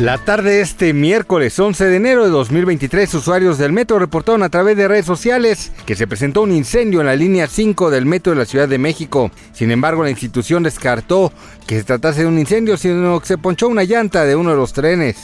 La 0.00 0.16
tarde 0.16 0.52
de 0.52 0.60
este 0.62 0.94
miércoles 0.94 1.58
11 1.58 1.84
de 1.84 1.96
enero 1.96 2.24
de 2.24 2.30
2023, 2.30 3.12
usuarios 3.12 3.58
del 3.58 3.74
metro 3.74 3.98
reportaron 3.98 4.42
a 4.42 4.48
través 4.48 4.74
de 4.74 4.88
redes 4.88 5.04
sociales 5.04 5.72
que 5.84 5.94
se 5.94 6.06
presentó 6.06 6.40
un 6.40 6.52
incendio 6.52 7.00
en 7.00 7.06
la 7.06 7.14
línea 7.14 7.46
5 7.46 7.90
del 7.90 8.06
metro 8.06 8.32
de 8.32 8.38
la 8.38 8.46
Ciudad 8.46 8.66
de 8.66 8.78
México. 8.78 9.30
Sin 9.52 9.70
embargo, 9.70 10.02
la 10.02 10.08
institución 10.08 10.62
descartó 10.62 11.34
que 11.66 11.76
se 11.76 11.84
tratase 11.84 12.22
de 12.22 12.28
un 12.28 12.38
incendio, 12.38 12.78
sino 12.78 13.20
que 13.20 13.26
se 13.26 13.36
ponchó 13.36 13.68
una 13.68 13.84
llanta 13.84 14.24
de 14.24 14.36
uno 14.36 14.52
de 14.52 14.56
los 14.56 14.72
trenes. 14.72 15.18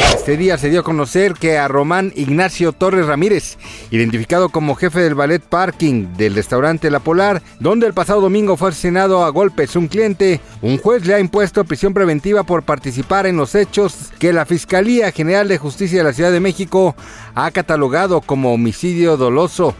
Este 0.00 0.36
día 0.36 0.56
se 0.58 0.70
dio 0.70 0.80
a 0.80 0.84
conocer 0.84 1.34
que 1.34 1.58
a 1.58 1.68
Román 1.68 2.12
Ignacio 2.16 2.72
Torres 2.72 3.06
Ramírez, 3.06 3.58
identificado 3.90 4.48
como 4.48 4.74
jefe 4.74 5.00
del 5.00 5.14
ballet 5.14 5.42
parking 5.42 6.14
del 6.16 6.34
restaurante 6.34 6.90
La 6.90 7.00
Polar, 7.00 7.42
donde 7.58 7.86
el 7.86 7.94
pasado 7.94 8.20
domingo 8.20 8.56
fue 8.56 8.70
asesinado 8.70 9.24
a 9.24 9.30
golpes 9.30 9.76
un 9.76 9.88
cliente, 9.88 10.40
un 10.62 10.78
juez 10.78 11.06
le 11.06 11.14
ha 11.14 11.20
impuesto 11.20 11.64
prisión 11.64 11.94
preventiva 11.94 12.44
por 12.44 12.62
participar 12.62 13.26
en 13.26 13.36
los 13.36 13.54
hechos 13.54 14.10
que 14.18 14.32
la 14.32 14.46
Fiscalía 14.46 15.12
General 15.12 15.48
de 15.48 15.58
Justicia 15.58 15.98
de 15.98 16.04
la 16.04 16.12
Ciudad 16.12 16.32
de 16.32 16.40
México 16.40 16.94
ha 17.34 17.50
catalogado 17.50 18.20
como 18.20 18.52
homicidio 18.52 19.16
doloso. 19.16 19.74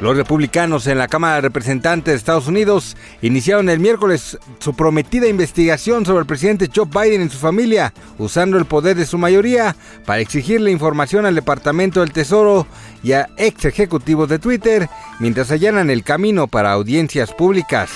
Los 0.00 0.16
republicanos 0.16 0.86
en 0.86 0.96
la 0.96 1.08
Cámara 1.08 1.34
de 1.36 1.40
Representantes 1.42 2.12
de 2.12 2.16
Estados 2.16 2.48
Unidos 2.48 2.96
iniciaron 3.20 3.68
el 3.68 3.80
miércoles 3.80 4.38
su 4.58 4.74
prometida 4.74 5.28
investigación 5.28 6.06
sobre 6.06 6.20
el 6.20 6.26
presidente 6.26 6.70
Joe 6.74 6.86
Biden 6.86 7.26
y 7.26 7.28
su 7.28 7.36
familia, 7.36 7.92
usando 8.18 8.56
el 8.56 8.64
poder 8.64 8.96
de 8.96 9.04
su 9.04 9.18
mayoría 9.18 9.76
para 10.06 10.20
exigirle 10.20 10.70
información 10.70 11.26
al 11.26 11.34
Departamento 11.34 12.00
del 12.00 12.12
Tesoro 12.12 12.66
y 13.02 13.12
a 13.12 13.28
ex 13.36 13.66
ejecutivos 13.66 14.30
de 14.30 14.38
Twitter 14.38 14.88
mientras 15.18 15.50
allanan 15.50 15.90
el 15.90 16.02
camino 16.02 16.46
para 16.46 16.72
audiencias 16.72 17.34
públicas. 17.34 17.90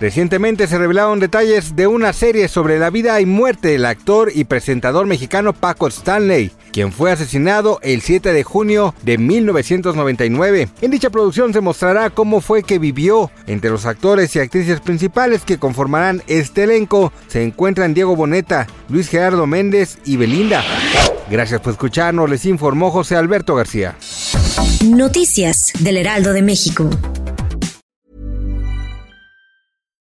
Recientemente 0.00 0.66
se 0.66 0.76
revelaron 0.76 1.20
detalles 1.20 1.74
de 1.74 1.86
una 1.86 2.12
serie 2.12 2.48
sobre 2.48 2.78
la 2.78 2.90
vida 2.90 3.18
y 3.20 3.26
muerte 3.26 3.68
del 3.68 3.86
actor 3.86 4.30
y 4.34 4.44
presentador 4.44 5.06
mexicano 5.06 5.54
Paco 5.54 5.86
Stanley, 5.86 6.50
quien 6.70 6.92
fue 6.92 7.10
asesinado 7.10 7.78
el 7.82 8.02
7 8.02 8.34
de 8.34 8.44
junio 8.44 8.94
de 9.02 9.16
1999. 9.16 10.68
En 10.82 10.90
dicha 10.90 11.08
producción 11.08 11.54
se 11.54 11.62
mostrará 11.62 12.10
cómo 12.10 12.42
fue 12.42 12.62
que 12.62 12.78
vivió. 12.78 13.30
Entre 13.46 13.70
los 13.70 13.86
actores 13.86 14.36
y 14.36 14.40
actrices 14.40 14.80
principales 14.80 15.44
que 15.44 15.58
conformarán 15.58 16.22
este 16.26 16.64
elenco 16.64 17.10
se 17.28 17.42
encuentran 17.42 17.94
Diego 17.94 18.14
Boneta, 18.14 18.66
Luis 18.90 19.08
Gerardo 19.08 19.46
Méndez 19.46 19.98
y 20.04 20.18
Belinda. 20.18 20.62
Gracias 21.30 21.60
por 21.62 21.72
escucharnos, 21.72 22.28
les 22.28 22.44
informó 22.44 22.90
José 22.90 23.16
Alberto 23.16 23.54
García. 23.54 23.96
Noticias 24.84 25.72
del 25.80 25.96
Heraldo 25.96 26.34
de 26.34 26.42
México. 26.42 26.90